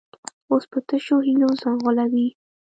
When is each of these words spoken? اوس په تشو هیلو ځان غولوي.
اوس 0.51 0.63
په 0.71 0.79
تشو 0.87 1.17
هیلو 1.27 1.49
ځان 1.61 1.75
غولوي. 1.83 2.27